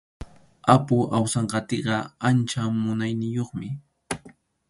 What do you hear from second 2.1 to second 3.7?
ancha munayniyuqmi.